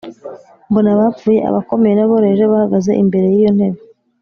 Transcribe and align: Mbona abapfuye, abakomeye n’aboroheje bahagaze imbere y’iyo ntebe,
Mbona 0.69 0.89
abapfuye, 0.95 1.39
abakomeye 1.49 1.93
n’aboroheje 1.95 2.43
bahagaze 2.51 2.91
imbere 3.03 3.27
y’iyo 3.33 3.51
ntebe, 3.57 3.79